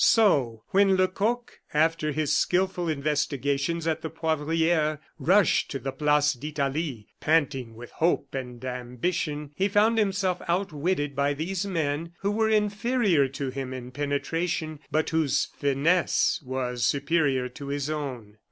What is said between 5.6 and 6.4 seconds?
to the Place